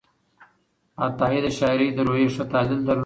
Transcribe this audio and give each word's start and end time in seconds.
عطایي 1.05 1.39
د 1.43 1.47
شاعرۍ 1.57 1.89
د 1.93 1.99
روحیې 2.07 2.29
ښه 2.35 2.43
تحلیل 2.53 2.81
درلود. 2.87 2.99